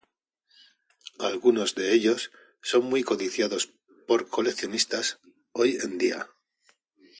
Algunos 1.19 1.75
de 1.75 1.93
ellos 1.93 2.31
son 2.63 2.85
muy 2.87 3.03
codiciados 3.03 3.69
por 4.07 4.27
coleccionistas 4.29 5.19
hoy 5.53 5.77
en 5.79 5.99
día. 5.99 6.27